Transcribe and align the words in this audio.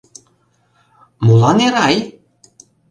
Молан 1.25 1.57
Эрай? 1.65 1.95